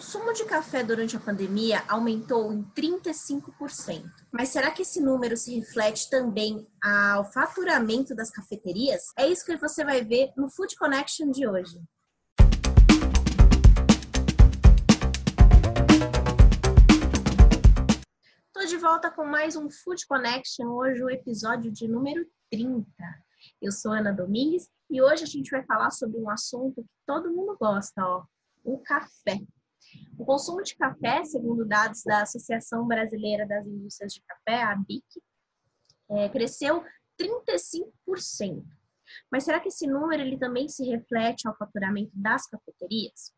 consumo 0.00 0.32
de 0.32 0.46
café 0.46 0.82
durante 0.82 1.14
a 1.14 1.20
pandemia 1.20 1.84
aumentou 1.86 2.50
em 2.54 2.64
35%. 2.70 4.02
Mas 4.32 4.48
será 4.48 4.70
que 4.70 4.80
esse 4.80 4.98
número 4.98 5.36
se 5.36 5.54
reflete 5.54 6.08
também 6.08 6.66
ao 6.82 7.30
faturamento 7.30 8.14
das 8.14 8.30
cafeterias? 8.30 9.02
É 9.14 9.28
isso 9.28 9.44
que 9.44 9.58
você 9.58 9.84
vai 9.84 10.02
ver 10.02 10.32
no 10.38 10.48
Food 10.48 10.74
Connection 10.76 11.30
de 11.30 11.46
hoje. 11.46 11.78
Estou 18.46 18.66
de 18.66 18.78
volta 18.78 19.10
com 19.10 19.26
mais 19.26 19.54
um 19.54 19.68
Food 19.68 20.06
Connection, 20.06 20.68
hoje 20.68 21.04
o 21.04 21.10
episódio 21.10 21.70
de 21.70 21.86
número 21.86 22.26
30. 22.50 22.86
Eu 23.60 23.70
sou 23.70 23.92
Ana 23.92 24.14
Domingues 24.14 24.66
e 24.88 25.02
hoje 25.02 25.24
a 25.24 25.26
gente 25.26 25.50
vai 25.50 25.62
falar 25.64 25.90
sobre 25.90 26.18
um 26.18 26.30
assunto 26.30 26.82
que 26.82 26.88
todo 27.06 27.30
mundo 27.30 27.54
gosta, 27.60 28.02
ó, 28.02 28.24
o 28.64 28.78
café. 28.78 29.38
O 30.18 30.24
consumo 30.24 30.62
de 30.62 30.76
café, 30.76 31.24
segundo 31.24 31.64
dados 31.64 32.02
da 32.04 32.22
Associação 32.22 32.86
Brasileira 32.86 33.46
das 33.46 33.66
Indústrias 33.66 34.12
de 34.12 34.22
Café, 34.22 34.62
a 34.62 34.72
ABIC, 34.72 35.04
é, 36.10 36.28
cresceu 36.28 36.84
35%. 37.20 38.64
Mas 39.30 39.44
será 39.44 39.60
que 39.60 39.68
esse 39.68 39.86
número 39.86 40.22
ele 40.22 40.38
também 40.38 40.68
se 40.68 40.84
reflete 40.84 41.46
ao 41.46 41.56
faturamento 41.56 42.12
das 42.14 42.46
cafeterias? 42.46 43.32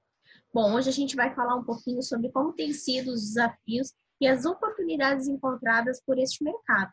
Bom, 0.52 0.74
hoje 0.74 0.88
a 0.88 0.92
gente 0.92 1.16
vai 1.16 1.34
falar 1.34 1.56
um 1.56 1.64
pouquinho 1.64 2.02
sobre 2.02 2.30
como 2.30 2.52
têm 2.52 2.72
sido 2.72 3.12
os 3.12 3.22
desafios 3.22 3.94
e 4.20 4.26
as 4.26 4.44
oportunidades 4.44 5.26
encontradas 5.26 6.02
por 6.04 6.18
este 6.18 6.44
mercado. 6.44 6.92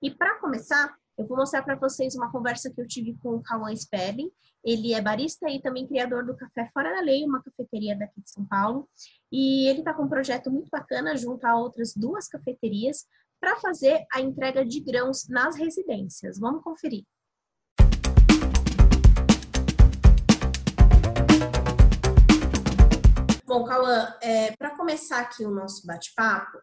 E 0.00 0.10
para 0.10 0.38
começar, 0.40 0.96
eu 1.16 1.28
vou 1.28 1.36
mostrar 1.36 1.62
para 1.62 1.76
vocês 1.76 2.16
uma 2.16 2.32
conversa 2.32 2.68
que 2.68 2.80
eu 2.80 2.88
tive 2.88 3.16
com 3.22 3.36
o 3.36 3.42
Cauã 3.42 3.72
Sperling. 3.72 4.32
Ele 4.64 4.92
é 4.92 5.00
barista 5.00 5.48
e 5.48 5.62
também 5.62 5.86
criador 5.86 6.26
do 6.26 6.36
Café 6.36 6.68
Fora 6.74 6.92
da 6.92 7.00
Lei, 7.00 7.24
uma 7.24 7.40
cafeteria 7.40 7.96
daqui 7.96 8.20
de 8.20 8.28
São 8.28 8.44
Paulo. 8.44 8.88
E 9.30 9.68
ele 9.68 9.78
está 9.78 9.94
com 9.94 10.02
um 10.02 10.08
projeto 10.08 10.50
muito 10.50 10.68
bacana 10.70 11.16
junto 11.16 11.44
a 11.44 11.56
outras 11.56 11.94
duas 11.94 12.26
cafeterias 12.26 13.06
para 13.40 13.54
fazer 13.60 14.04
a 14.12 14.20
entrega 14.20 14.64
de 14.66 14.80
grãos 14.80 15.28
nas 15.28 15.56
residências. 15.56 16.36
Vamos 16.40 16.64
conferir. 16.64 17.04
Bom, 23.46 23.62
Cauã, 23.62 24.16
é, 24.20 24.50
para 24.56 24.76
começar 24.76 25.20
aqui 25.20 25.44
o 25.44 25.50
nosso 25.50 25.86
bate-papo, 25.86 26.58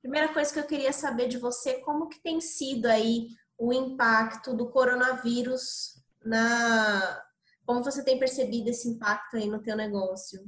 primeira 0.00 0.32
coisa 0.32 0.52
que 0.52 0.58
eu 0.58 0.66
queria 0.66 0.92
saber 0.92 1.28
de 1.28 1.38
você, 1.38 1.74
como 1.82 2.08
que 2.08 2.20
tem 2.20 2.40
sido 2.40 2.86
aí 2.86 3.28
o 3.62 3.72
impacto 3.72 4.56
do 4.56 4.68
coronavírus 4.68 6.02
na 6.24 7.22
como 7.64 7.84
você 7.84 8.04
tem 8.04 8.18
percebido 8.18 8.68
esse 8.68 8.88
impacto 8.88 9.36
aí 9.36 9.48
no 9.48 9.62
teu 9.62 9.76
negócio? 9.76 10.40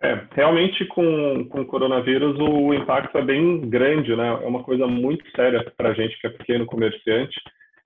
É, 0.00 0.28
realmente 0.30 0.86
com, 0.86 1.48
com 1.48 1.62
o 1.62 1.66
coronavírus 1.66 2.38
o 2.38 2.72
impacto 2.72 3.18
é 3.18 3.24
bem 3.24 3.68
grande, 3.68 4.14
né? 4.14 4.28
É 4.28 4.46
uma 4.46 4.62
coisa 4.62 4.86
muito 4.86 5.28
séria 5.34 5.68
para 5.76 5.88
a 5.88 5.92
gente 5.92 6.16
que 6.20 6.28
é 6.28 6.30
pequeno 6.30 6.66
comerciante 6.66 7.34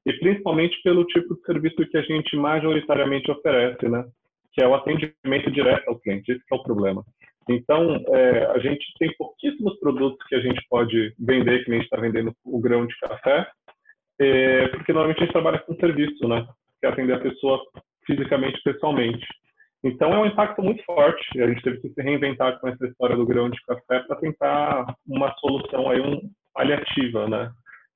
e 0.04 0.12
principalmente 0.18 0.78
pelo 0.82 1.06
tipo 1.06 1.34
de 1.34 1.42
serviço 1.46 1.90
que 1.90 1.96
a 1.96 2.02
gente 2.02 2.36
majoritariamente 2.36 3.30
oferece, 3.30 3.88
né? 3.88 4.04
Que 4.52 4.62
é 4.62 4.68
o 4.68 4.74
atendimento 4.74 5.50
direto 5.50 5.88
ao 5.88 5.98
cliente, 5.98 6.32
esse 6.32 6.44
é 6.52 6.54
o 6.54 6.62
problema. 6.62 7.02
Então, 7.48 7.96
é, 8.08 8.44
a 8.44 8.58
gente 8.58 8.84
tem 8.98 9.10
pouquíssimos 9.16 9.78
produtos 9.80 10.24
que 10.28 10.34
a 10.34 10.40
gente 10.40 10.60
pode 10.68 11.14
vender, 11.18 11.64
que 11.64 11.70
nem 11.70 11.78
a 11.78 11.82
gente 11.82 11.90
está 11.90 12.00
vendendo 12.00 12.36
o 12.44 12.60
grão 12.60 12.86
de 12.86 12.96
café, 12.98 13.48
é, 14.20 14.68
porque 14.68 14.92
normalmente 14.92 15.18
a 15.18 15.24
gente 15.24 15.32
trabalha 15.32 15.58
com 15.60 15.74
serviço, 15.76 16.28
né? 16.28 16.46
Que 16.80 16.86
é 16.86 16.90
atender 16.90 17.14
a 17.14 17.20
pessoa 17.20 17.60
fisicamente, 18.06 18.60
pessoalmente. 18.62 19.26
Então 19.84 20.12
é 20.12 20.18
um 20.18 20.26
impacto 20.26 20.62
muito 20.62 20.82
forte. 20.84 21.40
A 21.40 21.48
gente 21.48 21.62
teve 21.62 21.80
que 21.80 21.88
se 21.88 22.02
reinventar 22.02 22.60
com 22.60 22.68
essa 22.68 22.86
história 22.86 23.16
do 23.16 23.26
grão 23.26 23.50
de 23.50 23.60
café 23.64 24.00
para 24.00 24.16
tentar 24.16 24.94
uma 25.06 25.34
solução 25.38 25.90
aí 25.90 26.00
um 26.00 26.20
paliativa, 26.54 27.28
né? 27.28 27.50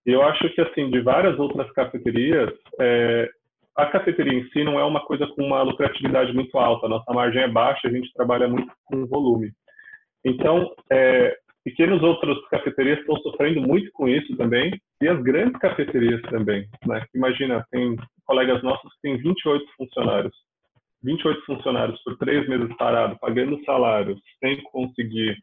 E 0.05 0.11
eu 0.11 0.23
acho 0.23 0.49
que 0.51 0.61
assim 0.61 0.91
de 0.91 1.01
várias 1.01 1.39
outras 1.39 1.71
cafeterias, 1.73 2.51
é, 2.81 3.29
a 3.77 3.87
cafeteria 3.87 4.39
em 4.39 4.49
si 4.51 4.65
não 4.65 4.81
é 4.81 4.85
uma 4.85 5.05
coisa 5.05 5.27
com 5.29 5.43
uma 5.43 5.63
lucratividade 5.63 6.33
muito 6.33 6.57
alta. 6.59 6.89
Nossa 6.89 7.13
margem 7.13 7.43
é 7.43 7.49
baixa, 7.49 7.87
a 7.87 7.91
gente 7.91 8.13
trabalha 8.15 8.49
muito 8.49 8.73
com 8.85 9.07
volume. 9.07 9.53
Então, 10.25 10.75
é, 10.91 11.37
pequenas 11.67 12.01
outras 12.01 12.39
cafeterias 12.49 13.01
estão 13.01 13.17
sofrendo 13.17 13.61
muito 13.61 13.91
com 13.91 14.09
isso 14.09 14.37
também, 14.37 14.81
e 15.03 15.09
as 15.09 15.21
grandes 15.21 15.59
cafeterias 15.59 16.23
também. 16.31 16.65
Né? 16.87 17.05
Imagina, 17.13 17.67
tem 17.73 17.97
colegas 18.25 18.63
nossos 18.63 18.95
que 18.95 19.01
têm 19.03 19.17
28 19.17 19.67
funcionários. 19.77 20.33
28 21.03 21.45
funcionários 21.45 22.01
por 22.05 22.17
três 22.19 22.49
meses 22.49 22.73
parado, 22.77 23.19
pagando 23.19 23.63
salários, 23.65 24.21
sem 24.39 24.63
conseguir 24.63 25.37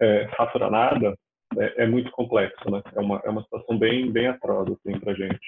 é, 0.00 0.28
faturar 0.36 0.68
nada, 0.68 1.16
é, 1.56 1.84
é, 1.84 1.86
muito 1.86 2.10
complexo, 2.10 2.68
né? 2.68 2.82
É 2.96 3.00
uma, 3.00 3.22
é 3.24 3.30
uma 3.30 3.42
situação 3.44 3.78
bem, 3.78 4.10
bem 4.10 4.26
atroz, 4.26 4.68
assim, 4.72 4.98
pra 4.98 5.14
gente. 5.14 5.38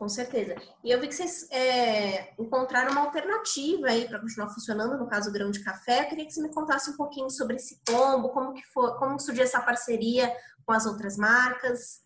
Com 0.00 0.08
certeza. 0.08 0.54
E 0.82 0.90
eu 0.90 0.98
vi 0.98 1.08
que 1.08 1.14
vocês 1.14 1.46
é, 1.52 2.32
encontraram 2.40 2.92
uma 2.92 3.02
alternativa 3.02 3.88
aí 3.88 4.08
para 4.08 4.18
continuar 4.18 4.48
funcionando, 4.48 4.96
no 4.96 5.06
caso 5.06 5.28
o 5.28 5.32
grão 5.32 5.50
de 5.50 5.62
café. 5.62 6.00
Eu 6.00 6.08
queria 6.08 6.24
que 6.24 6.32
você 6.32 6.40
me 6.40 6.54
contasse 6.54 6.90
um 6.90 6.96
pouquinho 6.96 7.28
sobre 7.28 7.56
esse 7.56 7.78
combo, 7.86 8.30
como 8.30 8.54
que 8.54 8.62
foi, 8.72 8.94
como 8.94 9.20
surgiu 9.20 9.42
essa 9.44 9.60
parceria 9.60 10.32
com 10.64 10.72
as 10.72 10.86
outras 10.86 11.18
marcas. 11.18 12.00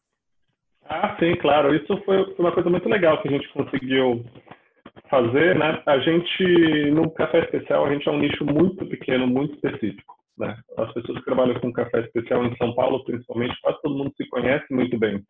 Ah, 0.87 1.16
sim, 1.21 1.37
claro. 1.37 1.72
Isso 1.72 1.97
foi 2.05 2.34
uma 2.37 2.50
coisa 2.50 2.69
muito 2.69 2.88
legal 2.88 3.22
que 3.22 3.28
a 3.28 3.31
gente 3.31 3.49
conseguiu 3.53 4.25
fazer, 5.09 5.56
né? 5.56 5.81
A 5.87 5.99
gente, 6.00 6.91
no 6.91 7.09
café 7.12 7.44
especial, 7.44 7.87
a 7.87 7.93
gente 7.93 8.09
é 8.09 8.11
um 8.11 8.19
nicho 8.19 8.44
muito 8.44 8.84
pequeno, 8.87 9.25
muito 9.28 9.55
específico, 9.55 10.16
né? 10.37 10.59
As 10.78 10.93
pessoas 10.94 11.21
que 11.21 11.25
trabalham 11.26 11.61
com 11.61 11.72
café 11.72 12.00
especial 12.00 12.44
em 12.44 12.56
São 12.56 12.75
Paulo, 12.75 13.05
principalmente, 13.05 13.55
quase 13.62 13.81
todo 13.82 13.94
mundo 13.94 14.12
se 14.16 14.28
conhece 14.31 14.66
muito 14.75 14.99
bem. 14.99 15.25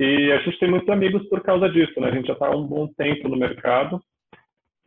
E 0.00 0.32
a 0.32 0.38
gente 0.38 0.58
tem 0.58 0.70
muitos 0.70 0.88
amigos 0.88 1.28
por 1.28 1.42
causa 1.42 1.68
disso, 1.68 2.00
né? 2.00 2.08
A 2.08 2.14
gente 2.14 2.26
já 2.26 2.32
está 2.32 2.48
há 2.48 2.56
um 2.56 2.66
bom 2.66 2.88
tempo 2.96 3.28
no 3.28 3.36
mercado. 3.36 4.00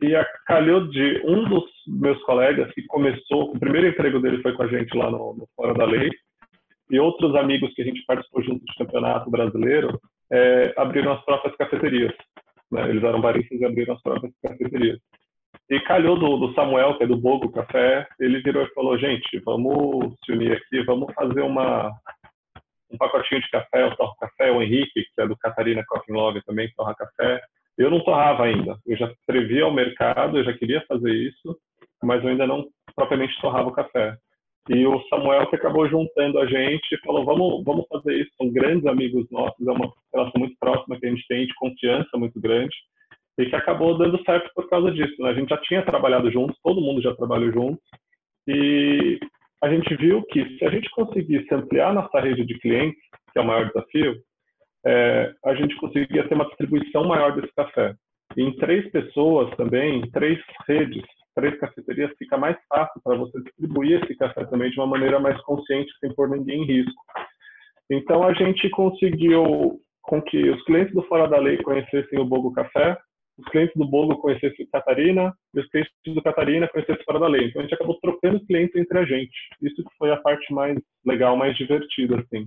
E 0.02 0.12
calhou 0.46 0.86
de 0.88 1.22
um 1.24 1.48
dos 1.48 1.64
meus 1.86 2.22
colegas 2.24 2.70
que 2.72 2.82
começou, 2.86 3.52
o 3.52 3.58
primeiro 3.58 3.88
emprego 3.88 4.20
dele 4.20 4.42
foi 4.42 4.52
com 4.52 4.62
a 4.62 4.66
gente 4.66 4.94
lá 4.94 5.10
no, 5.10 5.34
no 5.34 5.48
Fora 5.56 5.72
da 5.72 5.86
Lei, 5.86 6.10
e 6.90 7.00
outros 7.00 7.34
amigos 7.34 7.72
que 7.74 7.82
a 7.82 7.84
gente 7.84 8.04
participou 8.04 8.42
junto 8.42 8.64
do 8.64 8.74
campeonato 8.76 9.30
brasileiro 9.30 9.98
é, 10.30 10.74
abriram 10.76 11.12
as 11.12 11.24
próprias 11.24 11.56
cafeterias. 11.56 12.12
Né? 12.70 12.90
Eles 12.90 13.02
eram 13.02 13.20
baristas 13.20 13.58
e 13.58 13.64
abriram 13.64 13.94
as 13.94 14.02
próprias 14.02 14.32
cafeterias. 14.42 14.98
E 15.68 15.80
calhou 15.80 16.16
do, 16.16 16.36
do, 16.36 16.54
Samuel, 16.54 16.96
que 16.96 17.04
é 17.04 17.06
do 17.06 17.16
Bogo 17.16 17.50
Café, 17.50 18.06
ele 18.20 18.40
virou 18.40 18.62
e 18.62 18.74
falou: 18.74 18.96
gente, 18.98 19.40
vamos 19.44 20.14
se 20.24 20.32
unir 20.32 20.52
aqui, 20.52 20.84
vamos 20.84 21.12
fazer 21.14 21.40
uma, 21.40 21.90
um 22.96 22.98
pacotinho 22.98 23.40
de 23.40 23.50
café, 23.50 23.84
eu 23.84 23.96
torro 23.96 24.16
café, 24.16 24.50
o 24.50 24.62
Henrique, 24.62 25.04
que 25.14 25.20
é 25.20 25.26
do 25.26 25.36
Catarina 25.36 25.84
Coffee 25.86 26.14
Log 26.14 26.42
também 26.44 26.72
torra 26.74 26.94
café. 26.94 27.40
Eu 27.76 27.90
não 27.90 28.00
torrava 28.00 28.44
ainda, 28.44 28.78
eu 28.86 28.96
já 28.96 29.12
previ 29.26 29.60
ao 29.60 29.72
mercado, 29.72 30.38
eu 30.38 30.44
já 30.44 30.52
queria 30.54 30.82
fazer 30.88 31.12
isso, 31.12 31.56
mas 32.02 32.22
eu 32.24 32.30
ainda 32.30 32.46
não 32.46 32.66
propriamente 32.94 33.38
torrava 33.40 33.68
o 33.68 33.72
café. 33.72 34.16
E 34.68 34.84
o 34.86 35.00
Samuel 35.08 35.46
que 35.46 35.56
acabou 35.56 35.88
juntando 35.88 36.40
a 36.40 36.46
gente 36.46 36.98
falou, 37.04 37.24
vamos, 37.24 37.62
vamos 37.64 37.86
fazer 37.88 38.14
isso, 38.14 38.30
são 38.36 38.50
grandes 38.50 38.86
amigos 38.86 39.30
nossos, 39.30 39.66
é 39.66 39.70
uma 39.70 39.92
relação 40.12 40.40
muito 40.40 40.56
próxima 40.58 40.98
que 40.98 41.06
a 41.06 41.10
gente 41.10 41.26
tem, 41.28 41.46
de 41.46 41.54
confiança 41.54 42.16
muito 42.16 42.40
grande, 42.40 42.74
e 43.38 43.46
que 43.46 43.54
acabou 43.54 43.96
dando 43.98 44.22
certo 44.24 44.50
por 44.54 44.68
causa 44.68 44.90
disso. 44.90 45.14
Né? 45.20 45.30
A 45.30 45.34
gente 45.34 45.50
já 45.50 45.58
tinha 45.58 45.84
trabalhado 45.84 46.30
juntos, 46.32 46.58
todo 46.64 46.80
mundo 46.80 47.02
já 47.02 47.14
trabalhou 47.14 47.52
juntos, 47.52 47.84
e 48.48 49.20
a 49.62 49.68
gente 49.68 49.94
viu 49.96 50.22
que 50.24 50.58
se 50.58 50.64
a 50.64 50.70
gente 50.70 50.88
conseguisse 50.90 51.52
ampliar 51.52 51.94
nossa 51.94 52.20
rede 52.20 52.44
de 52.44 52.58
clientes, 52.58 53.00
que 53.32 53.38
é 53.38 53.42
o 53.42 53.46
maior 53.46 53.66
desafio, 53.66 54.16
é, 54.86 55.32
a 55.44 55.54
gente 55.54 55.74
conseguia 55.76 56.28
ter 56.28 56.34
uma 56.34 56.46
distribuição 56.46 57.04
maior 57.04 57.34
desse 57.34 57.52
café. 57.54 57.94
E 58.36 58.42
em 58.42 58.56
três 58.56 58.90
pessoas 58.90 59.54
também, 59.56 60.00
em 60.00 60.10
três 60.10 60.38
redes, 60.68 61.02
três 61.34 61.58
cafeterias, 61.58 62.12
fica 62.18 62.36
mais 62.36 62.56
fácil 62.68 63.00
para 63.02 63.16
você 63.16 63.40
distribuir 63.42 64.02
esse 64.02 64.16
café 64.16 64.44
também 64.44 64.70
de 64.70 64.78
uma 64.78 64.86
maneira 64.86 65.18
mais 65.18 65.40
consciente, 65.42 65.92
sem 66.00 66.14
pôr 66.14 66.28
ninguém 66.28 66.62
em 66.62 66.66
risco. 66.66 67.02
Então 67.90 68.22
a 68.24 68.32
gente 68.32 68.68
conseguiu 68.70 69.80
com 70.02 70.22
que 70.22 70.50
os 70.50 70.62
clientes 70.64 70.94
do 70.94 71.02
Fora 71.02 71.28
da 71.28 71.38
Lei 71.38 71.56
conhecessem 71.58 72.18
o 72.18 72.24
Bogo 72.24 72.52
Café, 72.52 72.96
os 73.38 73.44
clientes 73.50 73.74
do 73.76 73.86
Bolo 73.86 74.18
conhecessem 74.18 74.66
Catarina 74.72 75.34
e 75.54 75.60
os 75.60 75.68
clientes 75.68 75.92
do 76.06 76.22
Catarina 76.22 76.68
conhecessem 76.68 77.04
fora 77.04 77.20
da 77.20 77.28
lei. 77.28 77.46
Então 77.46 77.60
a 77.60 77.64
gente 77.64 77.74
acabou 77.74 77.98
trocando 78.00 78.44
clientes 78.46 78.74
entre 78.76 78.98
a 78.98 79.04
gente. 79.04 79.36
Isso 79.62 79.82
foi 79.98 80.10
a 80.10 80.16
parte 80.16 80.52
mais 80.52 80.78
legal, 81.04 81.36
mais 81.36 81.56
divertida, 81.56 82.20
assim. 82.20 82.46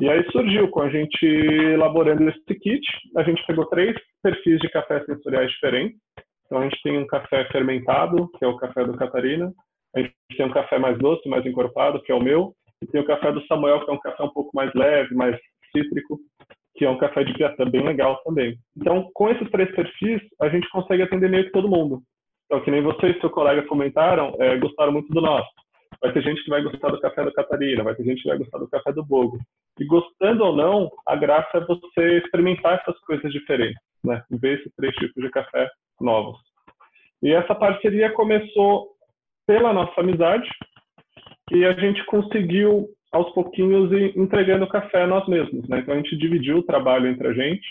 E 0.00 0.08
aí 0.08 0.24
surgiu, 0.30 0.68
com 0.68 0.80
a 0.80 0.90
gente 0.90 1.24
elaborando 1.24 2.28
esse 2.28 2.54
kit, 2.60 2.84
a 3.16 3.22
gente 3.22 3.44
pegou 3.46 3.66
três 3.66 3.96
perfis 4.22 4.58
de 4.60 4.68
café 4.68 5.04
sensoriais 5.04 5.50
diferentes. 5.52 5.98
Então 6.44 6.58
a 6.58 6.64
gente 6.64 6.80
tem 6.82 6.98
um 6.98 7.06
café 7.06 7.44
fermentado, 7.50 8.28
que 8.38 8.44
é 8.44 8.48
o 8.48 8.56
café 8.56 8.84
do 8.84 8.96
Catarina. 8.96 9.52
A 9.94 10.00
gente 10.00 10.12
tem 10.36 10.46
um 10.46 10.52
café 10.52 10.78
mais 10.78 10.98
doce, 10.98 11.28
mais 11.28 11.46
encorpado, 11.46 12.02
que 12.02 12.12
é 12.12 12.14
o 12.14 12.22
meu. 12.22 12.52
E 12.82 12.86
tem 12.86 13.00
o 13.00 13.06
café 13.06 13.32
do 13.32 13.44
Samuel, 13.46 13.84
que 13.84 13.90
é 13.90 13.94
um 13.94 14.00
café 14.00 14.22
um 14.22 14.32
pouco 14.32 14.50
mais 14.54 14.72
leve, 14.74 15.14
mais 15.14 15.38
cítrico 15.72 16.18
que 16.76 16.84
é 16.84 16.90
um 16.90 16.98
café 16.98 17.24
de 17.24 17.32
piatã 17.34 17.68
bem 17.68 17.82
legal 17.82 18.20
também. 18.24 18.56
Então, 18.76 19.10
com 19.14 19.30
esses 19.30 19.50
três 19.50 19.74
perfis, 19.74 20.20
a 20.40 20.48
gente 20.48 20.68
consegue 20.70 21.02
atender 21.02 21.28
meio 21.28 21.44
que 21.44 21.52
todo 21.52 21.68
mundo. 21.68 22.02
Então, 22.46 22.62
que 22.62 22.70
nem 22.70 22.82
você 22.82 23.08
e 23.08 23.20
seu 23.20 23.30
colega 23.30 23.62
comentaram, 23.62 24.34
é, 24.38 24.56
gostaram 24.58 24.92
muito 24.92 25.12
do 25.12 25.20
nosso. 25.20 25.48
Vai 26.00 26.12
ter 26.12 26.22
gente 26.22 26.42
que 26.44 26.50
vai 26.50 26.62
gostar 26.62 26.90
do 26.90 27.00
café 27.00 27.24
da 27.24 27.32
Catarina, 27.32 27.82
vai 27.82 27.94
ter 27.94 28.04
gente 28.04 28.22
que 28.22 28.28
vai 28.28 28.38
gostar 28.38 28.58
do 28.58 28.68
café 28.68 28.92
do 28.92 29.04
Bogo. 29.04 29.38
E 29.80 29.84
gostando 29.84 30.44
ou 30.44 30.54
não, 30.54 30.90
a 31.06 31.16
graça 31.16 31.58
é 31.58 31.64
você 31.64 32.18
experimentar 32.18 32.78
essas 32.80 32.98
coisas 33.00 33.32
diferentes, 33.32 33.80
né? 34.04 34.22
Ver 34.30 34.58
esses 34.58 34.72
três 34.74 34.94
tipos 34.96 35.22
de 35.22 35.30
café 35.30 35.68
novos. 36.00 36.38
E 37.22 37.32
essa 37.32 37.54
parceria 37.54 38.12
começou 38.12 38.88
pela 39.46 39.72
nossa 39.72 40.00
amizade 40.00 40.48
e 41.50 41.64
a 41.64 41.72
gente 41.72 42.04
conseguiu 42.06 42.88
aos 43.16 43.32
pouquinhos 43.32 43.90
ir 43.92 44.12
entregando 44.16 44.68
café 44.68 45.06
nós 45.06 45.26
mesmos, 45.26 45.66
né? 45.68 45.78
Então 45.78 45.94
a 45.94 45.96
gente 45.96 46.16
dividiu 46.18 46.58
o 46.58 46.62
trabalho 46.62 47.06
entre 47.06 47.26
a 47.26 47.32
gente 47.32 47.66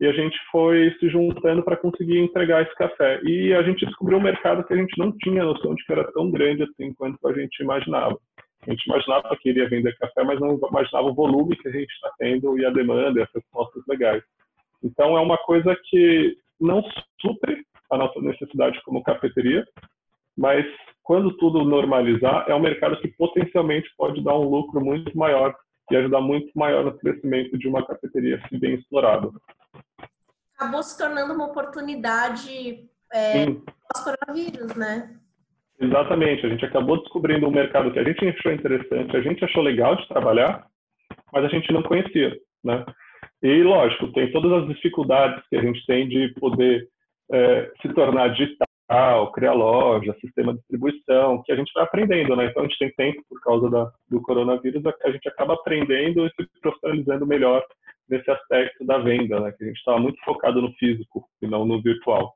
e 0.00 0.06
a 0.06 0.12
gente 0.12 0.38
foi 0.52 0.94
se 1.00 1.08
juntando 1.08 1.62
para 1.64 1.76
conseguir 1.76 2.18
entregar 2.20 2.62
esse 2.62 2.74
café. 2.76 3.20
E 3.24 3.52
a 3.52 3.62
gente 3.62 3.84
descobriu 3.84 4.18
um 4.18 4.22
mercado 4.22 4.62
que 4.64 4.72
a 4.72 4.76
gente 4.76 4.96
não 4.96 5.10
tinha 5.18 5.42
noção 5.42 5.74
de 5.74 5.84
que 5.84 5.92
era 5.92 6.10
tão 6.12 6.30
grande 6.30 6.62
assim 6.62 6.94
quanto 6.94 7.26
a 7.26 7.32
gente 7.32 7.60
imaginava. 7.60 8.16
A 8.64 8.70
gente 8.70 8.84
imaginava 8.86 9.36
que 9.40 9.48
iria 9.48 9.68
vender 9.68 9.96
café, 9.98 10.22
mas 10.22 10.38
não 10.38 10.56
imaginava 10.56 11.08
o 11.08 11.14
volume 11.14 11.56
que 11.56 11.68
a 11.68 11.72
gente 11.72 11.90
está 11.90 12.12
tendo 12.18 12.56
e 12.58 12.64
a 12.64 12.70
demanda 12.70 13.18
e 13.18 13.22
as 13.22 13.32
respostas 13.34 13.82
legais. 13.88 14.22
Então 14.84 15.16
é 15.16 15.20
uma 15.20 15.38
coisa 15.38 15.76
que 15.88 16.36
não 16.60 16.80
supre 17.20 17.64
a 17.90 17.96
nossa 17.96 18.20
necessidade 18.20 18.80
como 18.84 19.02
cafeteria, 19.02 19.64
mas 20.36 20.64
quando 21.06 21.36
tudo 21.36 21.64
normalizar, 21.64 22.44
é 22.48 22.54
um 22.54 22.58
mercado 22.58 23.00
que 23.00 23.06
potencialmente 23.06 23.88
pode 23.96 24.22
dar 24.24 24.34
um 24.34 24.48
lucro 24.48 24.84
muito 24.84 25.16
maior 25.16 25.54
e 25.88 25.96
ajudar 25.96 26.20
muito 26.20 26.50
maior 26.56 26.84
no 26.84 26.98
crescimento 26.98 27.56
de 27.56 27.68
uma 27.68 27.86
cafeteria 27.86 28.42
se 28.48 28.58
bem 28.58 28.74
explorada. 28.74 29.30
Acabou 30.56 30.82
se 30.82 30.98
tornando 30.98 31.32
uma 31.32 31.46
oportunidade 31.46 32.88
é, 33.12 33.46
pós-coronavírus, 33.88 34.74
né? 34.74 35.16
Exatamente. 35.80 36.44
A 36.44 36.48
gente 36.48 36.64
acabou 36.64 37.00
descobrindo 37.00 37.46
um 37.46 37.52
mercado 37.52 37.92
que 37.92 38.00
a 38.00 38.04
gente 38.04 38.26
achou 38.26 38.50
interessante, 38.50 39.16
a 39.16 39.20
gente 39.20 39.44
achou 39.44 39.62
legal 39.62 39.94
de 39.94 40.08
trabalhar, 40.08 40.66
mas 41.32 41.44
a 41.44 41.48
gente 41.48 41.72
não 41.72 41.84
conhecia, 41.84 42.36
né? 42.64 42.84
E, 43.40 43.62
lógico, 43.62 44.12
tem 44.12 44.32
todas 44.32 44.64
as 44.64 44.68
dificuldades 44.74 45.40
que 45.48 45.54
a 45.54 45.62
gente 45.62 45.86
tem 45.86 46.08
de 46.08 46.34
poder 46.40 46.88
é, 47.30 47.70
se 47.80 47.94
tornar 47.94 48.34
digital, 48.34 48.65
criar 49.36 49.52
loja, 49.52 50.16
sistema 50.20 50.52
de 50.52 50.60
distribuição, 50.60 51.42
que 51.44 51.52
a 51.52 51.56
gente 51.56 51.72
vai 51.74 51.84
aprendendo, 51.84 52.34
né? 52.36 52.46
Então 52.46 52.62
a 52.62 52.66
gente 52.66 52.78
tem 52.78 52.92
tempo 52.94 53.22
por 53.28 53.40
causa 53.40 53.68
da, 53.68 53.92
do 54.08 54.22
coronavírus, 54.22 54.82
a 54.86 55.10
gente 55.10 55.28
acaba 55.28 55.54
aprendendo 55.54 56.26
e 56.26 56.30
se 56.30 56.60
profissionalizando 56.60 57.26
melhor 57.26 57.62
nesse 58.08 58.30
aspecto 58.30 58.84
da 58.84 58.98
venda, 58.98 59.40
né? 59.40 59.52
Que 59.52 59.64
a 59.64 59.66
gente 59.66 59.76
estava 59.76 59.98
muito 59.98 60.18
focado 60.24 60.62
no 60.62 60.72
físico 60.74 61.28
e 61.42 61.46
não 61.46 61.66
no 61.66 61.82
virtual. 61.82 62.34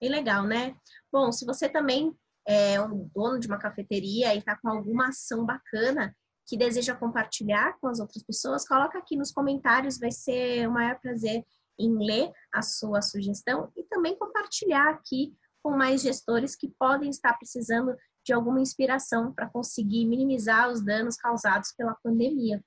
Bem 0.00 0.10
legal, 0.10 0.44
né? 0.44 0.74
Bom, 1.12 1.30
se 1.30 1.46
você 1.46 1.68
também 1.68 2.12
é 2.46 2.80
um 2.80 3.08
dono 3.14 3.38
de 3.38 3.46
uma 3.46 3.58
cafeteria 3.58 4.34
e 4.34 4.38
está 4.38 4.56
com 4.56 4.68
alguma 4.68 5.08
ação 5.08 5.44
bacana, 5.44 6.14
que 6.50 6.56
deseja 6.56 6.96
compartilhar 6.96 7.78
com 7.80 7.86
as 7.86 8.00
outras 8.00 8.24
pessoas, 8.24 8.66
coloca 8.66 8.98
aqui 8.98 9.16
nos 9.16 9.30
comentários, 9.30 10.00
vai 10.00 10.10
ser 10.10 10.68
o 10.68 10.72
maior 10.72 10.98
prazer 10.98 11.46
em 11.78 11.96
ler 11.96 12.32
a 12.52 12.60
sua 12.60 13.00
sugestão 13.00 13.70
e 13.76 13.84
também 13.84 14.18
compartilhar 14.18 14.90
aqui 14.90 15.32
com 15.62 15.70
mais 15.70 16.02
gestores 16.02 16.56
que 16.56 16.66
podem 16.76 17.08
estar 17.08 17.34
precisando 17.34 17.94
de 18.24 18.32
alguma 18.32 18.60
inspiração 18.60 19.32
para 19.32 19.48
conseguir 19.48 20.04
minimizar 20.06 20.68
os 20.68 20.84
danos 20.84 21.16
causados 21.16 21.72
pela 21.76 21.94
pandemia. 22.02 22.60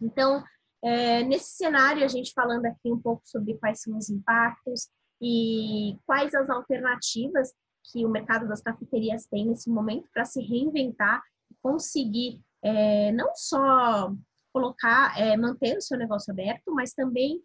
Então, 0.00 0.42
é, 0.82 1.22
nesse 1.22 1.50
cenário, 1.50 2.02
a 2.02 2.08
gente 2.08 2.32
falando 2.32 2.64
aqui 2.64 2.90
um 2.90 2.98
pouco 2.98 3.20
sobre 3.26 3.58
quais 3.58 3.82
são 3.82 3.98
os 3.98 4.08
impactos 4.08 4.88
e 5.20 5.98
quais 6.06 6.34
as 6.34 6.48
alternativas 6.48 7.52
que 7.92 8.06
o 8.06 8.08
mercado 8.08 8.48
das 8.48 8.62
cafeterias 8.62 9.26
tem 9.26 9.46
nesse 9.46 9.68
momento 9.68 10.08
para 10.14 10.24
se 10.24 10.40
reinventar 10.40 11.22
e 11.50 11.54
conseguir 11.60 12.40
é, 12.62 13.12
não 13.12 13.34
só 13.34 14.12
colocar, 14.52 15.18
é, 15.20 15.36
manter 15.36 15.76
o 15.76 15.82
seu 15.82 15.98
negócio 15.98 16.32
aberto, 16.32 16.72
mas 16.72 16.92
também 16.92 17.42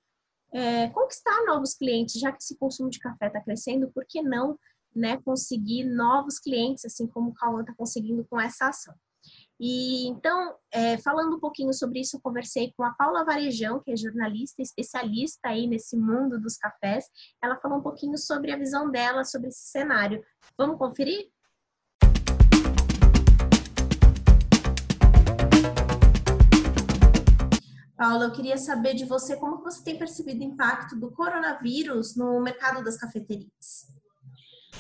é, 0.54 0.88
conquistar 0.90 1.46
novos 1.46 1.74
clientes, 1.74 2.19
já 2.19 2.31
que 2.31 2.42
esse 2.42 2.58
consumo 2.58 2.90
de 2.90 3.00
café 3.00 3.28
está 3.28 3.42
crescendo, 3.42 3.92
por 3.94 4.06
que 4.08 4.22
não 4.22 4.58
né, 4.96 5.18
conseguir 5.18 5.84
novos 5.86 6.40
clientes, 6.40 6.86
assim 6.86 7.08
como 7.08 7.30
o 7.30 7.34
Cauã 7.34 7.62
está 7.62 7.74
conseguindo 7.74 8.25
com 8.30 8.40
essa 8.40 8.68
ação? 8.68 8.94
E 9.60 10.08
então, 10.08 10.56
é, 10.72 10.98
falando 10.98 11.36
um 11.36 11.40
pouquinho 11.40 11.72
sobre 11.72 12.00
isso, 12.00 12.18
eu 12.18 12.22
conversei 12.22 12.74
com 12.75 12.84
a 12.84 12.94
Paula 12.94 13.24
Varejão, 13.24 13.80
que 13.80 13.92
é 13.92 13.96
jornalista 13.96 14.62
especialista 14.62 15.50
aí 15.50 15.68
nesse 15.68 15.96
mundo 15.96 16.42
dos 16.42 16.58
cafés. 16.58 17.06
Ela 17.44 17.58
falou 17.58 17.78
um 17.78 17.84
pouquinho 17.84 18.18
sobre 18.18 18.52
a 18.52 18.58
visão 18.58 18.90
dela 18.90 19.24
sobre 19.24 19.50
esse 19.50 19.69
cenário. 19.69 20.24
Vamos 20.58 20.80
conferir? 20.80 21.30
Paula, 28.01 28.25
eu 28.25 28.31
queria 28.31 28.57
saber 28.57 28.95
de 28.95 29.06
você 29.06 29.36
como 29.36 29.62
você 29.62 29.83
tem 29.83 29.95
percebido 29.95 30.39
o 30.39 30.44
impacto 30.44 31.00
do 31.00 31.12
coronavírus 31.12 32.15
no 32.15 32.42
mercado 32.42 32.83
das 32.83 32.98
cafeterias. 32.98 33.86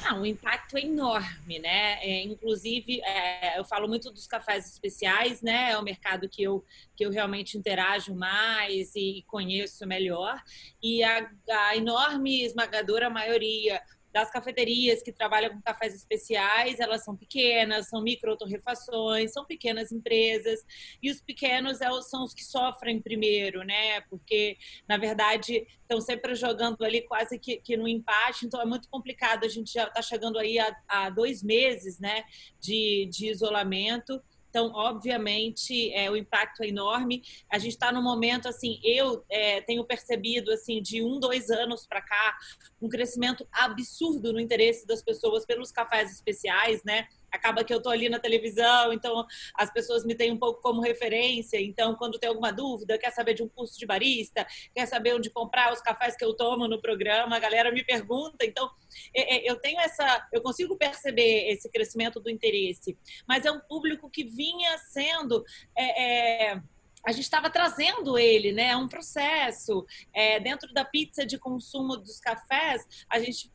Ah, 0.03 0.15
um 0.15 0.25
impacto 0.25 0.75
enorme, 0.75 1.59
né? 1.59 2.03
É, 2.03 2.23
inclusive, 2.23 2.99
é, 3.03 3.59
eu 3.59 3.63
falo 3.63 3.87
muito 3.87 4.11
dos 4.11 4.25
cafés 4.25 4.65
especiais, 4.65 5.39
né? 5.43 5.69
É 5.69 5.77
o 5.77 5.83
mercado 5.83 6.27
que 6.27 6.41
eu, 6.41 6.65
que 6.95 7.05
eu 7.05 7.11
realmente 7.11 7.55
interajo 7.55 8.15
mais 8.15 8.95
e 8.95 9.23
conheço 9.27 9.85
melhor. 9.85 10.41
E 10.81 11.03
a, 11.03 11.29
a 11.47 11.77
enorme, 11.77 12.43
esmagadora 12.43 13.07
maioria 13.07 13.83
das 14.13 14.29
cafeterias 14.29 15.01
que 15.01 15.11
trabalham 15.11 15.53
com 15.53 15.61
cafés 15.61 15.93
especiais, 15.93 16.79
elas 16.79 17.03
são 17.03 17.15
pequenas, 17.15 17.87
são 17.87 18.01
micro-torrefações, 18.01 19.31
são 19.31 19.45
pequenas 19.45 19.91
empresas, 19.91 20.59
e 21.01 21.09
os 21.09 21.21
pequenos 21.21 21.79
é 21.81 21.89
são 22.01 22.23
os 22.23 22.33
que 22.33 22.43
sofrem 22.43 23.01
primeiro, 23.01 23.63
né? 23.63 24.01
Porque, 24.01 24.57
na 24.87 24.97
verdade, 24.97 25.67
estão 25.81 25.99
sempre 25.99 26.35
jogando 26.35 26.83
ali 26.83 27.01
quase 27.01 27.37
que, 27.37 27.57
que 27.57 27.75
no 27.75 27.87
empate, 27.87 28.45
então 28.45 28.61
é 28.61 28.65
muito 28.65 28.89
complicado. 28.89 29.43
A 29.43 29.49
gente 29.49 29.73
já 29.73 29.83
está 29.83 30.01
chegando 30.01 30.39
aí 30.39 30.57
a, 30.57 30.75
a, 30.87 31.09
dois 31.09 31.43
meses 31.43 31.99
né, 31.99 32.23
de, 32.59 33.09
de 33.11 33.29
isolamento. 33.29 34.21
Então, 34.51 34.69
obviamente, 34.73 35.93
é, 35.93 36.11
o 36.11 36.15
impacto 36.17 36.61
é 36.61 36.67
enorme. 36.67 37.23
A 37.49 37.57
gente 37.57 37.71
está 37.71 37.89
no 37.89 38.03
momento, 38.03 38.49
assim, 38.49 38.81
eu 38.83 39.23
é, 39.29 39.61
tenho 39.61 39.83
percebido, 39.85 40.51
assim, 40.51 40.81
de 40.81 41.01
um, 41.01 41.19
dois 41.19 41.49
anos 41.49 41.87
para 41.87 42.01
cá, 42.01 42.37
um 42.81 42.89
crescimento 42.89 43.47
absurdo 43.49 44.33
no 44.33 44.39
interesse 44.41 44.85
das 44.85 45.01
pessoas 45.01 45.45
pelos 45.45 45.71
cafés 45.71 46.11
especiais, 46.11 46.83
né? 46.83 47.07
Acaba 47.31 47.63
que 47.63 47.73
eu 47.73 47.81
tô 47.81 47.89
ali 47.89 48.09
na 48.09 48.19
televisão, 48.19 48.91
então 48.91 49.25
as 49.55 49.71
pessoas 49.71 50.05
me 50.05 50.15
têm 50.15 50.31
um 50.31 50.37
pouco 50.37 50.61
como 50.61 50.81
referência. 50.81 51.59
Então, 51.59 51.95
quando 51.95 52.19
tem 52.19 52.29
alguma 52.29 52.51
dúvida, 52.51 52.97
quer 52.97 53.11
saber 53.11 53.33
de 53.33 53.43
um 53.43 53.49
curso 53.49 53.77
de 53.79 53.85
barista, 53.85 54.45
quer 54.75 54.85
saber 54.85 55.15
onde 55.15 55.29
comprar 55.29 55.71
os 55.71 55.81
cafés 55.81 56.15
que 56.15 56.25
eu 56.25 56.33
tomo 56.33 56.67
no 56.67 56.81
programa, 56.81 57.35
a 57.35 57.39
galera 57.39 57.71
me 57.71 57.83
pergunta. 57.83 58.45
Então, 58.45 58.69
é, 59.15 59.35
é, 59.35 59.51
eu 59.51 59.55
tenho 59.59 59.79
essa, 59.79 60.27
eu 60.31 60.41
consigo 60.41 60.77
perceber 60.77 61.51
esse 61.51 61.69
crescimento 61.69 62.19
do 62.19 62.29
interesse, 62.29 62.97
mas 63.27 63.45
é 63.45 63.51
um 63.51 63.59
público 63.59 64.09
que 64.09 64.23
vinha 64.23 64.77
sendo 64.77 65.43
é, 65.75 66.51
é, 66.51 66.61
a 67.03 67.11
gente 67.11 67.23
estava 67.23 67.49
trazendo 67.49 68.17
ele, 68.17 68.51
né? 68.51 68.69
É 68.69 68.77
um 68.77 68.87
processo. 68.87 69.85
É, 70.13 70.39
dentro 70.39 70.71
da 70.71 70.85
pizza 70.85 71.25
de 71.25 71.37
consumo 71.37 71.97
dos 71.97 72.19
cafés, 72.19 72.85
a 73.09 73.19
gente 73.19 73.51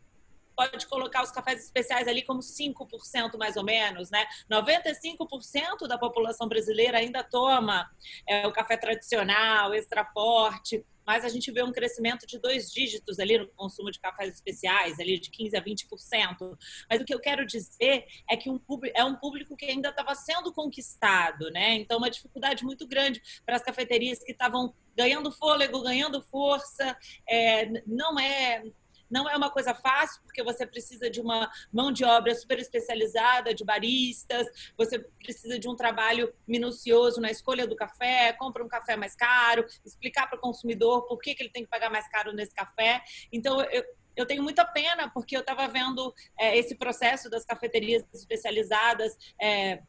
pode 0.56 0.86
colocar 0.86 1.22
os 1.22 1.30
cafés 1.30 1.64
especiais 1.64 2.08
ali 2.08 2.22
como 2.22 2.40
5% 2.40 3.36
mais 3.38 3.56
ou 3.56 3.64
menos, 3.64 4.10
né? 4.10 4.26
95% 4.50 5.86
da 5.86 5.98
população 5.98 6.48
brasileira 6.48 6.98
ainda 6.98 7.22
toma 7.22 7.88
é, 8.26 8.46
o 8.46 8.52
café 8.52 8.76
tradicional, 8.76 9.74
extra 9.74 10.04
forte, 10.06 10.84
mas 11.06 11.24
a 11.24 11.28
gente 11.28 11.52
vê 11.52 11.62
um 11.62 11.70
crescimento 11.70 12.26
de 12.26 12.38
dois 12.38 12.70
dígitos 12.72 13.20
ali 13.20 13.38
no 13.38 13.46
consumo 13.48 13.90
de 13.92 14.00
cafés 14.00 14.34
especiais, 14.34 14.98
ali 14.98 15.20
de 15.20 15.30
15% 15.30 15.54
a 15.54 15.62
20%. 15.62 16.58
Mas 16.90 17.00
o 17.00 17.04
que 17.04 17.14
eu 17.14 17.20
quero 17.20 17.46
dizer 17.46 18.04
é 18.28 18.36
que 18.36 18.50
um 18.50 18.58
público, 18.58 18.98
é 18.98 19.04
um 19.04 19.14
público 19.14 19.56
que 19.56 19.66
ainda 19.66 19.90
estava 19.90 20.14
sendo 20.16 20.52
conquistado, 20.52 21.48
né? 21.50 21.74
Então, 21.74 21.98
uma 21.98 22.10
dificuldade 22.10 22.64
muito 22.64 22.88
grande 22.88 23.22
para 23.44 23.54
as 23.54 23.62
cafeterias 23.62 24.18
que 24.18 24.32
estavam 24.32 24.74
ganhando 24.96 25.30
fôlego, 25.30 25.82
ganhando 25.82 26.20
força. 26.22 26.96
É, 27.28 27.66
não 27.86 28.18
é 28.18 28.64
não 29.10 29.28
é 29.28 29.36
uma 29.36 29.50
coisa 29.50 29.74
fácil, 29.74 30.22
porque 30.22 30.42
você 30.42 30.66
precisa 30.66 31.10
de 31.10 31.20
uma 31.20 31.50
mão 31.72 31.92
de 31.92 32.04
obra 32.04 32.34
super 32.34 32.58
especializada, 32.58 33.54
de 33.54 33.64
baristas, 33.64 34.46
você 34.76 34.98
precisa 34.98 35.58
de 35.58 35.68
um 35.68 35.76
trabalho 35.76 36.32
minucioso 36.46 37.20
na 37.20 37.30
escolha 37.30 37.66
do 37.66 37.76
café, 37.76 38.32
compra 38.32 38.64
um 38.64 38.68
café 38.68 38.96
mais 38.96 39.14
caro, 39.14 39.64
explicar 39.84 40.28
para 40.28 40.38
o 40.38 40.40
consumidor 40.40 41.06
por 41.06 41.18
que, 41.18 41.34
que 41.34 41.42
ele 41.42 41.50
tem 41.50 41.64
que 41.64 41.70
pagar 41.70 41.90
mais 41.90 42.08
caro 42.08 42.32
nesse 42.32 42.54
café. 42.54 43.02
Então, 43.32 43.60
eu, 43.62 43.84
eu 44.16 44.26
tenho 44.26 44.42
muita 44.42 44.64
pena, 44.64 45.10
porque 45.10 45.36
eu 45.36 45.40
estava 45.40 45.68
vendo 45.68 46.12
é, 46.38 46.56
esse 46.56 46.74
processo 46.74 47.28
das 47.28 47.44
cafeterias 47.44 48.04
especializadas. 48.14 49.16
É, 49.40 49.82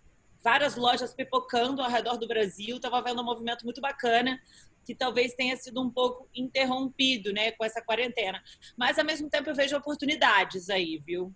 várias 0.44 0.76
lojas 0.76 1.14
pipocando 1.14 1.82
ao 1.82 1.90
redor 1.90 2.18
do 2.18 2.28
Brasil. 2.28 2.78
Estava 2.78 3.02
vendo 3.02 3.22
um 3.22 3.26
movimento 3.26 3.64
muito 3.64 3.82
bacana 3.82 4.40
que 4.86 4.96
talvez 4.96 5.34
tenha 5.34 5.58
sido 5.58 5.82
um 5.82 5.90
pouco 5.90 6.30
interrompido, 6.34 7.34
né, 7.34 7.52
com 7.52 7.66
essa 7.66 7.82
quarentena. 7.82 8.42
Mas 8.78 8.98
ao 8.98 9.04
mesmo 9.04 9.30
tempo 9.30 9.50
eu 9.50 9.56
vejo 9.56 9.76
oportunidades 9.76 10.70
aí, 10.70 11.04
viu? 11.06 11.36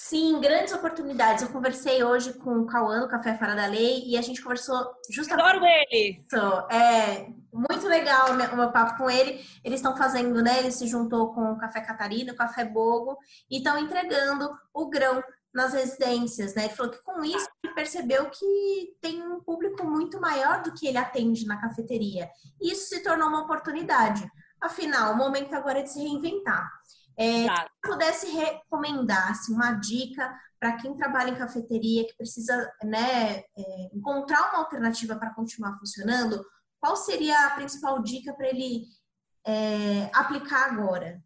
Sim, 0.00 0.40
grandes 0.40 0.72
oportunidades. 0.72 1.42
Eu 1.42 1.50
conversei 1.50 2.04
hoje 2.04 2.32
com 2.34 2.60
o 2.60 2.66
Cauã 2.66 3.00
do 3.00 3.08
Café 3.08 3.36
Fora 3.36 3.56
da 3.56 3.66
Lei 3.66 4.04
e 4.06 4.16
a 4.16 4.22
gente 4.22 4.40
conversou 4.40 4.92
justamente. 5.10 5.48
Adoro 5.48 5.64
ele! 5.64 6.22
Isso. 6.24 6.36
É 6.70 7.28
muito 7.52 7.86
legal 7.88 8.30
o 8.30 8.56
meu 8.56 8.70
papo 8.70 8.96
com 8.96 9.10
ele. 9.10 9.44
Eles 9.64 9.80
estão 9.80 9.96
fazendo, 9.96 10.40
né? 10.40 10.60
Ele 10.60 10.70
se 10.70 10.86
juntou 10.86 11.34
com 11.34 11.52
o 11.52 11.58
Café 11.58 11.80
Catarina, 11.80 12.32
o 12.32 12.36
Café 12.36 12.64
Bogo 12.64 13.18
e 13.50 13.58
estão 13.58 13.76
entregando 13.76 14.48
o 14.72 14.88
grão 14.88 15.20
nas 15.52 15.72
residências, 15.72 16.54
né? 16.54 16.66
Ele 16.66 16.74
falou 16.74 16.92
que 16.92 17.02
com 17.02 17.24
isso 17.24 17.48
ele 17.64 17.74
percebeu 17.74 18.28
que 18.30 18.96
tem 19.00 19.22
um 19.22 19.40
público 19.40 19.84
muito 19.84 20.20
maior 20.20 20.62
do 20.62 20.72
que 20.74 20.86
ele 20.86 20.98
atende 20.98 21.46
na 21.46 21.60
cafeteria. 21.60 22.28
E 22.60 22.72
isso 22.72 22.88
se 22.88 23.02
tornou 23.02 23.28
uma 23.28 23.42
oportunidade. 23.42 24.30
Afinal, 24.60 25.12
o 25.12 25.16
momento 25.16 25.54
agora 25.54 25.80
é 25.80 25.82
de 25.82 25.90
se 25.90 26.00
reinventar. 26.00 26.70
É, 27.16 27.44
se 27.44 27.48
pudesse 27.82 28.30
recomendar 28.30 29.32
assim, 29.32 29.52
uma 29.52 29.72
dica 29.72 30.32
para 30.60 30.76
quem 30.76 30.96
trabalha 30.96 31.30
em 31.30 31.36
cafeteria, 31.36 32.06
que 32.06 32.16
precisa 32.16 32.72
né, 32.84 33.38
é, 33.38 33.44
encontrar 33.92 34.50
uma 34.50 34.58
alternativa 34.60 35.16
para 35.16 35.34
continuar 35.34 35.78
funcionando, 35.78 36.44
qual 36.80 36.96
seria 36.96 37.46
a 37.46 37.50
principal 37.50 38.02
dica 38.02 38.32
para 38.34 38.48
ele 38.48 38.84
é, 39.44 40.10
aplicar 40.12 40.72
agora? 40.72 41.22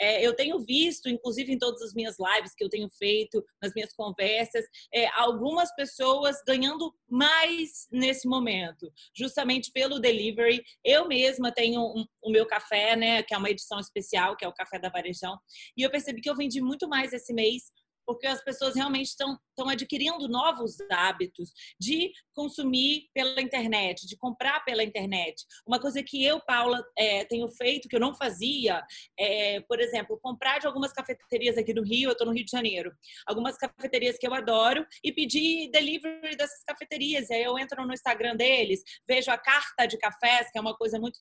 É, 0.00 0.24
eu 0.24 0.34
tenho 0.34 0.58
visto, 0.60 1.08
inclusive 1.08 1.52
em 1.52 1.58
todas 1.58 1.82
as 1.82 1.94
minhas 1.94 2.16
lives 2.18 2.54
que 2.54 2.64
eu 2.64 2.68
tenho 2.68 2.88
feito, 2.90 3.44
nas 3.62 3.72
minhas 3.74 3.92
conversas, 3.94 4.64
é, 4.92 5.06
algumas 5.08 5.74
pessoas 5.74 6.36
ganhando 6.46 6.92
mais 7.08 7.86
nesse 7.90 8.28
momento, 8.28 8.90
justamente 9.16 9.70
pelo 9.72 9.98
delivery. 9.98 10.62
Eu 10.84 11.06
mesma 11.06 11.52
tenho 11.52 11.80
um, 11.80 12.04
o 12.22 12.30
meu 12.30 12.46
café, 12.46 12.96
né, 12.96 13.22
que 13.22 13.34
é 13.34 13.38
uma 13.38 13.50
edição 13.50 13.78
especial, 13.78 14.36
que 14.36 14.44
é 14.44 14.48
o 14.48 14.54
café 14.54 14.78
da 14.78 14.88
Varejão, 14.88 15.38
e 15.76 15.82
eu 15.82 15.90
percebi 15.90 16.20
que 16.20 16.30
eu 16.30 16.36
vendi 16.36 16.60
muito 16.60 16.88
mais 16.88 17.12
esse 17.12 17.32
mês 17.32 17.72
porque 18.08 18.26
as 18.26 18.42
pessoas 18.42 18.74
realmente 18.74 19.08
estão, 19.08 19.38
adquirindo 19.68 20.28
novos 20.28 20.76
hábitos 20.90 21.52
de 21.78 22.10
consumir 22.32 23.10
pela 23.12 23.38
internet, 23.38 24.06
de 24.06 24.16
comprar 24.16 24.64
pela 24.64 24.82
internet. 24.82 25.44
Uma 25.66 25.78
coisa 25.78 26.02
que 26.02 26.24
eu, 26.24 26.40
Paula, 26.40 26.82
é, 26.96 27.24
tenho 27.24 27.46
feito, 27.48 27.86
que 27.88 27.96
eu 27.96 28.00
não 28.00 28.14
fazia, 28.14 28.82
é, 29.18 29.60
por 29.62 29.78
exemplo, 29.78 30.18
comprar 30.22 30.58
de 30.58 30.66
algumas 30.66 30.92
cafeterias 30.92 31.58
aqui 31.58 31.74
do 31.74 31.82
Rio, 31.82 32.08
eu 32.08 32.12
estou 32.12 32.26
no 32.26 32.32
Rio 32.32 32.44
de 32.46 32.50
Janeiro, 32.50 32.92
algumas 33.26 33.58
cafeterias 33.58 34.16
que 34.16 34.26
eu 34.26 34.32
adoro 34.32 34.86
e 35.04 35.12
pedir 35.12 35.70
delivery 35.70 36.36
dessas 36.36 36.64
cafeterias. 36.64 37.28
E 37.28 37.34
aí 37.34 37.42
eu 37.42 37.58
entro 37.58 37.84
no 37.84 37.92
Instagram 37.92 38.36
deles, 38.36 38.80
vejo 39.06 39.30
a 39.30 39.36
carta 39.36 39.86
de 39.86 39.98
cafés, 39.98 40.50
que 40.50 40.56
é 40.56 40.60
uma 40.62 40.74
coisa 40.74 40.98
muito 40.98 41.18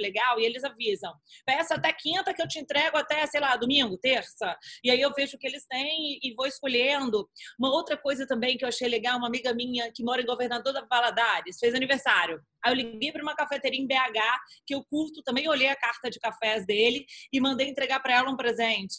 legal 0.00 0.38
e 0.38 0.44
eles 0.44 0.64
avisam. 0.64 1.12
Peça 1.44 1.74
até 1.74 1.92
quinta 1.92 2.32
que 2.32 2.42
eu 2.42 2.48
te 2.48 2.58
entrego 2.58 2.96
até, 2.96 3.26
sei 3.26 3.40
lá, 3.40 3.56
domingo, 3.56 3.98
terça. 3.98 4.56
E 4.82 4.90
aí 4.90 5.00
eu 5.00 5.12
vejo 5.12 5.36
o 5.36 5.38
que 5.38 5.46
eles 5.46 5.66
têm 5.66 6.18
e 6.22 6.34
vou 6.34 6.46
escolhendo. 6.46 7.28
Uma 7.58 7.70
outra 7.70 7.96
coisa 7.96 8.26
também 8.26 8.56
que 8.56 8.64
eu 8.64 8.68
achei 8.68 8.88
legal, 8.88 9.18
uma 9.18 9.28
amiga 9.28 9.54
minha 9.54 9.90
que 9.92 10.02
mora 10.02 10.22
em 10.22 10.26
Governador 10.26 10.72
da 10.72 10.84
Valadares, 10.84 11.58
fez 11.58 11.74
aniversário. 11.74 12.40
Aí 12.64 12.72
eu 12.72 12.76
liguei 12.76 13.12
para 13.12 13.22
uma 13.22 13.34
cafeteria 13.34 13.80
em 13.80 13.86
BH 13.86 14.20
que 14.66 14.74
eu 14.74 14.84
curto, 14.84 15.22
também 15.22 15.48
olhei 15.48 15.68
a 15.68 15.76
carta 15.76 16.08
de 16.10 16.20
cafés 16.20 16.64
dele 16.66 17.04
e 17.32 17.40
mandei 17.40 17.68
entregar 17.68 18.00
para 18.00 18.14
ela 18.14 18.30
um 18.30 18.36
presente. 18.36 18.96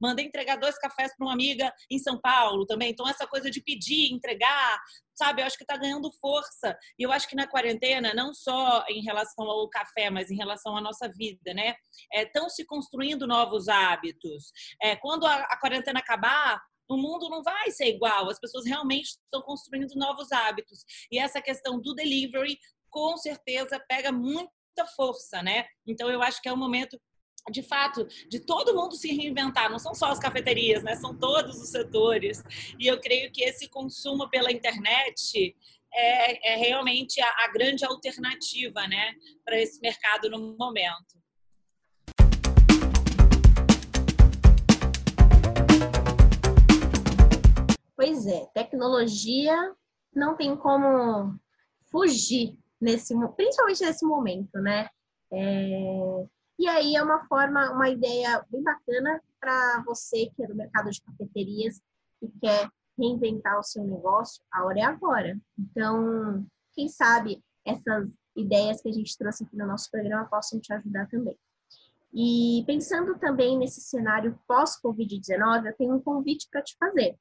Mandei 0.00 0.26
entregar 0.26 0.56
dois 0.56 0.78
cafés 0.78 1.14
para 1.16 1.26
uma 1.26 1.32
amiga 1.32 1.72
em 1.90 1.98
São 1.98 2.20
Paulo 2.20 2.66
também. 2.66 2.90
Então, 2.90 3.08
essa 3.08 3.26
coisa 3.26 3.50
de 3.50 3.60
pedir, 3.60 4.12
entregar, 4.12 4.78
sabe, 5.14 5.42
eu 5.42 5.46
acho 5.46 5.56
que 5.56 5.64
está 5.64 5.76
ganhando 5.76 6.12
força. 6.20 6.76
E 6.98 7.02
eu 7.02 7.12
acho 7.12 7.28
que 7.28 7.36
na 7.36 7.46
quarentena, 7.46 8.12
não 8.14 8.34
só 8.34 8.84
em 8.88 9.02
relação 9.02 9.48
ao 9.48 9.68
café, 9.68 10.10
mas 10.10 10.30
em 10.30 10.36
relação 10.36 10.76
à 10.76 10.80
nossa 10.80 11.08
vida, 11.08 11.54
né? 11.54 11.74
Estão 12.12 12.46
é, 12.46 12.48
se 12.48 12.64
construindo 12.64 13.26
novos 13.26 13.68
hábitos. 13.68 14.52
É, 14.82 14.96
quando 14.96 15.26
a, 15.26 15.36
a 15.36 15.58
quarentena 15.58 16.00
acabar, 16.00 16.60
o 16.88 16.96
mundo 16.96 17.28
não 17.28 17.42
vai 17.42 17.70
ser 17.70 17.88
igual, 17.88 18.30
as 18.30 18.38
pessoas 18.38 18.64
realmente 18.66 19.06
estão 19.06 19.42
construindo 19.42 19.94
novos 19.96 20.30
hábitos. 20.30 20.84
E 21.10 21.18
essa 21.18 21.40
questão 21.40 21.80
do 21.80 21.94
delivery, 21.94 22.58
com 22.90 23.16
certeza, 23.16 23.82
pega 23.88 24.12
muita 24.12 24.50
força, 24.94 25.42
né? 25.42 25.66
Então, 25.86 26.08
eu 26.10 26.22
acho 26.22 26.40
que 26.40 26.48
é 26.48 26.52
um 26.52 26.56
momento 26.56 27.00
de 27.50 27.62
fato, 27.62 28.06
de 28.28 28.40
todo 28.40 28.74
mundo 28.74 28.96
se 28.96 29.14
reinventar, 29.14 29.70
não 29.70 29.78
são 29.78 29.94
só 29.94 30.06
as 30.06 30.18
cafeterias, 30.18 30.82
né? 30.82 30.96
São 30.96 31.16
todos 31.16 31.60
os 31.60 31.68
setores. 31.68 32.42
E 32.78 32.86
eu 32.86 33.00
creio 33.00 33.30
que 33.30 33.42
esse 33.42 33.68
consumo 33.68 34.28
pela 34.28 34.50
internet 34.50 35.54
é, 35.94 36.52
é 36.52 36.56
realmente 36.56 37.20
a, 37.20 37.28
a, 37.44 37.52
grande 37.52 37.84
alternativa, 37.84 38.86
né, 38.86 39.14
para 39.44 39.60
esse 39.60 39.80
mercado 39.80 40.28
no 40.28 40.56
momento. 40.56 41.16
Pois 47.96 48.26
é, 48.26 48.46
tecnologia 48.52 49.56
não 50.14 50.36
tem 50.36 50.54
como 50.56 51.38
fugir 51.90 52.58
nesse, 52.80 53.14
principalmente 53.36 53.84
nesse 53.84 54.04
momento, 54.04 54.58
né? 54.60 54.88
É, 55.32 56.26
e 56.58 56.66
aí 56.68 56.96
é 56.96 57.02
uma 57.02 57.26
forma, 57.26 57.70
uma 57.70 57.88
ideia 57.88 58.44
bem 58.50 58.62
bacana 58.62 59.20
para 59.40 59.82
você 59.84 60.30
que 60.34 60.42
é 60.42 60.46
do 60.46 60.54
mercado 60.54 60.90
de 60.90 61.02
cafeterias 61.02 61.80
e 62.22 62.28
quer 62.40 62.68
reinventar 62.98 63.58
o 63.58 63.62
seu 63.62 63.84
negócio, 63.84 64.42
a 64.50 64.64
hora 64.64 64.80
é 64.80 64.82
agora. 64.82 65.38
Então, 65.58 66.46
quem 66.74 66.88
sabe 66.88 67.42
essas 67.64 68.08
ideias 68.34 68.80
que 68.80 68.88
a 68.88 68.92
gente 68.92 69.16
trouxe 69.18 69.44
aqui 69.44 69.56
no 69.56 69.66
nosso 69.66 69.90
programa 69.90 70.24
possam 70.26 70.58
te 70.58 70.72
ajudar 70.72 71.06
também. 71.08 71.38
E 72.12 72.64
pensando 72.66 73.18
também 73.18 73.58
nesse 73.58 73.80
cenário 73.82 74.38
pós-Covid-19, 74.48 75.66
eu 75.66 75.76
tenho 75.76 75.94
um 75.94 76.00
convite 76.00 76.48
para 76.50 76.62
te 76.62 76.74
fazer. 76.78 77.14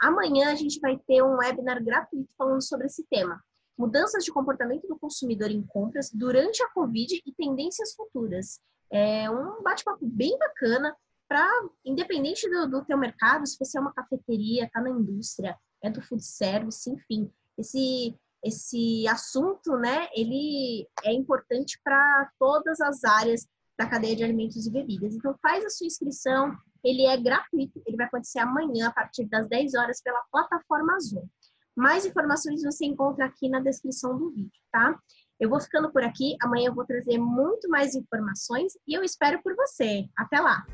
Amanhã 0.00 0.50
a 0.50 0.54
gente 0.54 0.80
vai 0.80 0.98
ter 0.98 1.22
um 1.22 1.36
webinar 1.36 1.82
gratuito 1.84 2.34
falando 2.36 2.62
sobre 2.62 2.86
esse 2.86 3.04
tema. 3.04 3.40
Mudanças 3.78 4.24
de 4.24 4.32
comportamento 4.32 4.86
do 4.88 4.98
consumidor 4.98 5.50
em 5.50 5.62
compras 5.62 6.10
durante 6.10 6.62
a 6.62 6.68
Covid 6.70 7.22
e 7.24 7.32
tendências 7.32 7.94
futuras. 7.94 8.60
É 8.92 9.30
um 9.30 9.62
bate-papo 9.62 10.04
bem 10.04 10.36
bacana 10.38 10.96
para, 11.28 11.48
independente 11.84 12.48
do, 12.48 12.66
do 12.68 12.84
teu 12.84 12.98
mercado, 12.98 13.46
se 13.46 13.56
você 13.58 13.78
é 13.78 13.80
uma 13.80 13.92
cafeteria, 13.92 14.64
está 14.64 14.80
na 14.80 14.90
indústria, 14.90 15.56
é 15.82 15.88
do 15.88 16.02
food 16.02 16.24
service, 16.24 16.90
enfim, 16.90 17.30
esse 17.56 18.16
esse 18.42 19.06
assunto, 19.06 19.76
né, 19.76 20.08
ele 20.14 20.88
é 21.04 21.12
importante 21.12 21.78
para 21.84 22.30
todas 22.38 22.80
as 22.80 23.04
áreas 23.04 23.46
da 23.78 23.86
cadeia 23.86 24.16
de 24.16 24.24
alimentos 24.24 24.66
e 24.66 24.70
bebidas. 24.70 25.14
Então 25.14 25.34
faz 25.42 25.64
a 25.64 25.70
sua 25.70 25.86
inscrição, 25.86 26.56
ele 26.82 27.04
é 27.04 27.16
gratuito, 27.16 27.82
ele 27.86 27.96
vai 27.96 28.06
acontecer 28.06 28.38
amanhã 28.38 28.88
a 28.88 28.92
partir 28.92 29.26
das 29.26 29.48
10 29.48 29.74
horas 29.74 30.02
pela 30.02 30.22
plataforma 30.30 30.98
Zoom. 31.00 31.26
Mais 31.76 32.04
informações 32.04 32.62
você 32.62 32.84
encontra 32.84 33.26
aqui 33.26 33.48
na 33.48 33.60
descrição 33.60 34.18
do 34.18 34.30
vídeo, 34.30 34.60
tá? 34.72 34.98
Eu 35.40 35.48
vou 35.48 35.60
ficando 35.60 35.90
por 35.90 36.04
aqui. 36.04 36.36
Amanhã 36.42 36.68
eu 36.68 36.74
vou 36.74 36.84
trazer 36.84 37.18
muito 37.18 37.68
mais 37.68 37.94
informações 37.94 38.74
e 38.86 38.94
eu 38.94 39.02
espero 39.02 39.42
por 39.42 39.56
você. 39.56 40.04
Até 40.16 40.38
lá! 40.38 40.66